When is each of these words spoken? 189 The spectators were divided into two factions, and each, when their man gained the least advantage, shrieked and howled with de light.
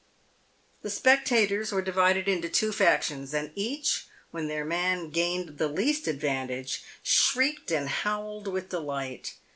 189 0.81 0.81
The 0.81 0.99
spectators 1.29 1.71
were 1.71 1.81
divided 1.83 2.27
into 2.27 2.49
two 2.49 2.71
factions, 2.71 3.35
and 3.35 3.51
each, 3.53 4.07
when 4.31 4.47
their 4.47 4.65
man 4.65 5.11
gained 5.11 5.59
the 5.59 5.67
least 5.67 6.07
advantage, 6.07 6.83
shrieked 7.03 7.69
and 7.69 7.87
howled 7.87 8.47
with 8.47 8.69
de 8.69 8.79
light. 8.79 9.35